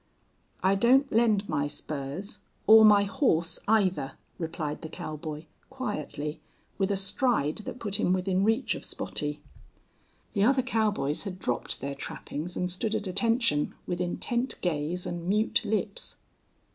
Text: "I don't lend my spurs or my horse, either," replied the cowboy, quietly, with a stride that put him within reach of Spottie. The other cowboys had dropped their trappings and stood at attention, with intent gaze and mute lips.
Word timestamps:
"I 0.63 0.73
don't 0.73 1.11
lend 1.13 1.47
my 1.47 1.67
spurs 1.67 2.39
or 2.65 2.83
my 2.83 3.03
horse, 3.03 3.59
either," 3.67 4.13
replied 4.39 4.81
the 4.81 4.89
cowboy, 4.89 5.45
quietly, 5.69 6.41
with 6.79 6.89
a 6.89 6.97
stride 6.97 7.57
that 7.57 7.77
put 7.79 7.99
him 7.99 8.11
within 8.11 8.43
reach 8.43 8.73
of 8.73 8.83
Spottie. 8.83 9.41
The 10.33 10.43
other 10.43 10.63
cowboys 10.63 11.25
had 11.25 11.37
dropped 11.37 11.81
their 11.81 11.93
trappings 11.93 12.57
and 12.57 12.71
stood 12.71 12.95
at 12.95 13.05
attention, 13.05 13.75
with 13.85 14.01
intent 14.01 14.59
gaze 14.61 15.05
and 15.05 15.27
mute 15.29 15.61
lips. 15.63 16.15